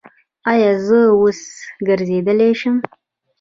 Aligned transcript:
ایا 0.51 0.71
زه 0.85 0.99
اوس 1.19 1.41
ګرځیدلی 1.87 2.51
شم؟ 2.59 2.75